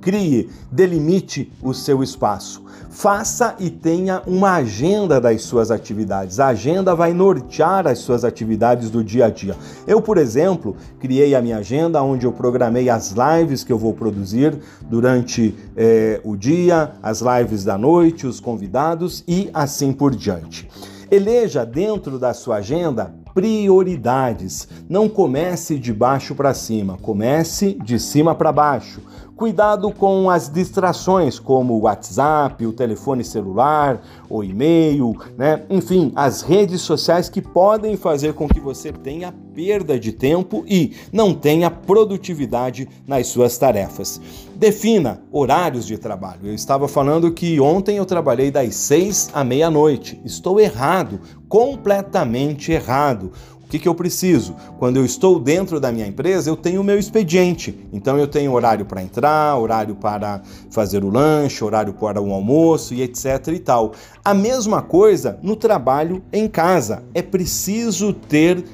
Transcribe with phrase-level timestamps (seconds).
[0.00, 2.66] crie, delimite o seu espaço.
[2.90, 6.40] Faça e tenha uma agenda das suas atividades.
[6.40, 9.54] A agenda vai nortear as suas atividades do dia a dia.
[9.86, 13.92] Eu, por exemplo, criei a minha agenda onde eu programei as lives que eu vou
[13.92, 20.68] produzir durante eh, o dia, as lives da noite, os convidados e assim por diante.
[21.10, 24.68] Eleja dentro da sua agenda prioridades.
[24.88, 29.00] Não comece de baixo para cima, comece de cima para baixo.
[29.38, 35.62] Cuidado com as distrações, como o WhatsApp, o telefone celular, o e-mail, né?
[35.70, 40.96] Enfim, as redes sociais que podem fazer com que você tenha perda de tempo e
[41.12, 44.20] não tenha produtividade nas suas tarefas.
[44.56, 46.40] Defina horários de trabalho.
[46.48, 50.20] Eu estava falando que ontem eu trabalhei das seis à meia-noite.
[50.24, 53.30] Estou errado, completamente errado.
[53.68, 54.56] O que, que eu preciso?
[54.78, 57.86] Quando eu estou dentro da minha empresa, eu tenho o meu expediente.
[57.92, 60.40] Então eu tenho horário para entrar, horário para
[60.70, 63.92] fazer o lanche, horário para o almoço e etc e tal.
[64.24, 67.02] A mesma coisa no trabalho em casa.
[67.12, 68.64] É preciso ter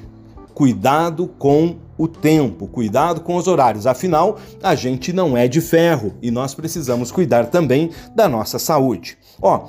[0.53, 3.85] cuidado com o tempo, cuidado com os horários.
[3.85, 9.17] Afinal, a gente não é de ferro e nós precisamos cuidar também da nossa saúde.
[9.41, 9.67] Ó,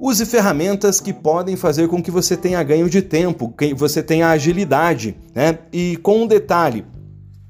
[0.00, 4.28] Use ferramentas que podem fazer com que você tenha ganho de tempo, que você tenha
[4.28, 5.58] agilidade, né?
[5.72, 6.84] E com um detalhe,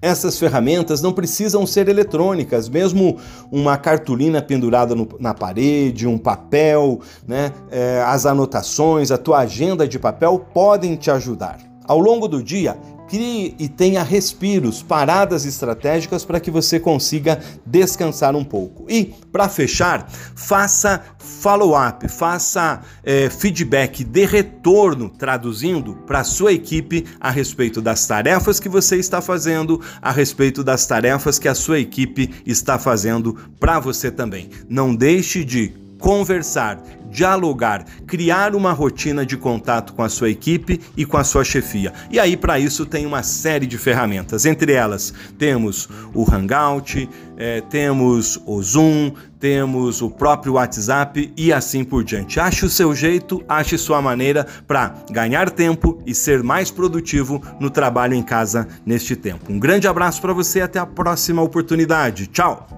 [0.00, 3.18] essas ferramentas não precisam ser eletrônicas, mesmo
[3.52, 7.52] uma cartolina pendurada no, na parede, um papel, né?
[7.70, 11.58] É, as anotações, a tua agenda de papel podem te ajudar.
[11.84, 12.78] Ao longo do dia,
[13.08, 18.84] crie e tenha respiros, paradas estratégicas para que você consiga descansar um pouco.
[18.88, 27.04] E, para fechar, faça follow-up, faça é, feedback de retorno, traduzindo para a sua equipe
[27.20, 31.78] a respeito das tarefas que você está fazendo, a respeito das tarefas que a sua
[31.80, 34.50] equipe está fazendo para você também.
[34.68, 41.04] Não deixe de conversar, dialogar, criar uma rotina de contato com a sua equipe e
[41.04, 41.92] com a sua chefia.
[42.10, 44.46] E aí, para isso, tem uma série de ferramentas.
[44.46, 51.84] Entre elas, temos o Hangout, é, temos o Zoom, temos o próprio WhatsApp e assim
[51.84, 52.40] por diante.
[52.40, 57.70] Ache o seu jeito, ache sua maneira para ganhar tempo e ser mais produtivo no
[57.70, 59.52] trabalho em casa neste tempo.
[59.52, 62.26] Um grande abraço para você, até a próxima oportunidade.
[62.26, 62.77] Tchau!